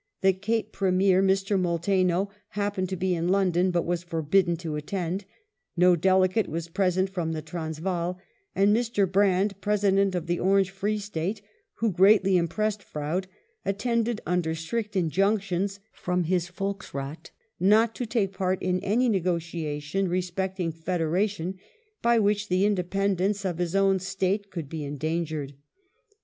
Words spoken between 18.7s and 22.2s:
any negotia tions respecting federation by